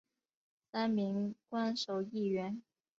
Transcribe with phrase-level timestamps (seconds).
[0.71, 2.63] 三名官守议员。